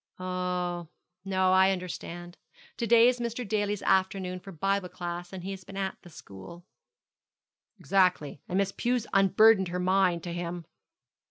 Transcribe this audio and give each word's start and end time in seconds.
Oh, 0.17 0.87
no, 1.23 1.51
I 1.53 1.69
understand. 1.69 2.35
Tuesday 2.75 3.07
is 3.07 3.19
Mr. 3.19 3.47
Daly's 3.47 3.83
afternoon 3.83 4.39
for 4.39 4.51
Bible 4.51 4.89
class, 4.89 5.31
and 5.31 5.43
he 5.43 5.51
has 5.51 5.63
been 5.63 5.77
at 5.77 5.95
the 6.01 6.09
school.' 6.09 6.65
'Exactly; 7.77 8.41
and 8.49 8.57
Miss 8.57 8.71
Pew 8.71 8.97
unburdened 9.13 9.67
her 9.67 9.79
mind 9.79 10.23
to 10.23 10.33
him.' 10.33 10.65